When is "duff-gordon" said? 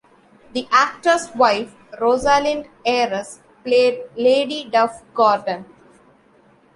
4.67-5.65